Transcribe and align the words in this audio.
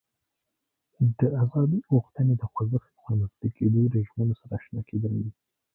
د 1.19 1.21
ازادي 1.43 1.79
غوښتنې 1.91 2.33
د 2.37 2.43
خوځښت 2.51 2.89
له 2.95 2.99
رامنځته 3.05 3.47
کېدو 3.57 3.81
له 3.93 3.99
ژمینو 4.07 4.33
سره 4.41 4.53
آشنا 4.59 4.81
کېدل 4.89 5.13
دي. 5.23 5.31